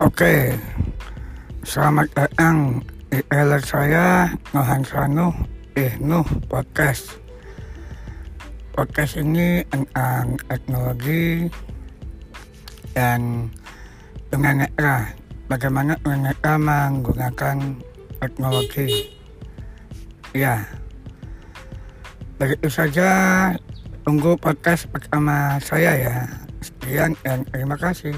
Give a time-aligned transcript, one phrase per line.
[0.00, 0.56] Oke,
[1.60, 2.80] selamat datang
[3.12, 5.28] di trailer saya Nohan Sanu
[5.76, 7.20] Ihnu Podcast.
[8.72, 11.52] Podcast ini tentang teknologi
[12.96, 13.52] dan
[14.32, 15.12] tunanetra.
[15.52, 17.60] Bagaimana tunanetra menggunakan
[18.24, 19.04] teknologi.
[20.32, 20.64] Ya,
[22.40, 23.08] begitu saja.
[24.00, 26.16] Tunggu podcast pertama saya ya.
[26.64, 28.16] Sekian dan terima kasih.